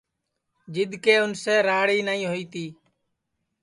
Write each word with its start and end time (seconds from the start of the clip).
جِدؔ 0.73 0.91
کہ 1.03 1.13
اُنسے 1.21 1.55
راڑ 1.67 1.87
ہی 1.93 1.99
نائی 2.07 2.23
ہوئی 2.29 2.45
تی 2.51 2.65